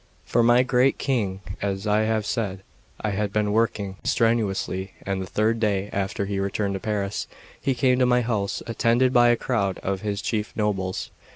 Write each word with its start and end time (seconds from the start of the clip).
1 0.23 0.23
For 0.31 0.41
my 0.41 0.63
great 0.63 0.97
King, 0.97 1.41
as 1.61 1.85
I 1.85 2.05
have 2.05 2.25
said, 2.25 2.63
I 3.01 3.11
had 3.11 3.31
been 3.31 3.51
working 3.51 3.97
strenuously, 4.03 4.93
and 5.05 5.21
the 5.21 5.27
third 5.27 5.59
day 5.59 5.91
after 5.93 6.25
he 6.25 6.39
returned 6.39 6.73
to 6.73 6.79
Paris, 6.79 7.27
he 7.61 7.75
came 7.75 7.99
to 7.99 8.07
my 8.07 8.21
house, 8.21 8.63
attended 8.65 9.13
by 9.13 9.29
a 9.29 9.35
crowd 9.35 9.77
of 9.83 10.01
his 10.01 10.23
chief 10.23 10.53
nobles. 10.55 11.11